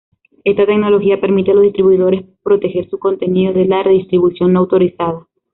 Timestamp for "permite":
1.21-1.51